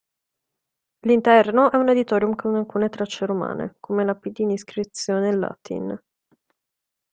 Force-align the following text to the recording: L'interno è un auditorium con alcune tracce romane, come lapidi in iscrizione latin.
L'interno 1.05 1.69
è 1.69 1.75
un 1.75 1.89
auditorium 1.89 2.33
con 2.33 2.55
alcune 2.55 2.89
tracce 2.89 3.27
romane, 3.27 3.75
come 3.79 4.03
lapidi 4.03 4.41
in 4.41 4.49
iscrizione 4.49 5.31
latin. 5.35 5.95